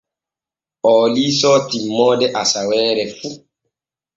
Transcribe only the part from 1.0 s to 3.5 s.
liisoo timmoode asaweere fu.